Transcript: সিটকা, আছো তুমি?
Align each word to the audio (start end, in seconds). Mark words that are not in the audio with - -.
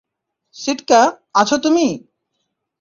সিটকা, 0.55 1.01
আছো 1.33 1.55
তুমি? 1.57 1.87